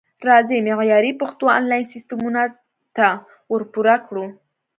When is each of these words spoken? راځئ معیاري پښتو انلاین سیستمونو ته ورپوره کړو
راځئ 0.27 0.57
معیاري 0.67 1.11
پښتو 1.21 1.45
انلاین 1.57 1.85
سیستمونو 1.93 2.43
ته 2.97 3.07
ورپوره 3.53 3.93
کړو 4.07 4.25